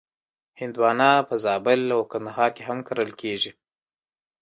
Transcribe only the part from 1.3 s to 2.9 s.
زابل او کندهار کې هم